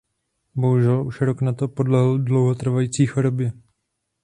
Bohužel 0.55 1.07
už 1.07 1.21
rok 1.21 1.41
na 1.41 1.53
to 1.53 1.67
podlehl 1.67 2.17
dlouhotrvající 2.17 3.05
chorobě. 3.05 3.51